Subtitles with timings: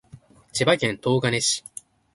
[0.51, 1.63] 千葉県東金市